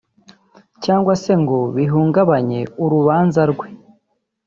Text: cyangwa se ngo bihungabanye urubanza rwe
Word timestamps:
cyangwa 0.83 1.13
se 1.23 1.31
ngo 1.41 1.57
bihungabanye 1.75 2.59
urubanza 2.83 3.41
rwe 3.51 3.67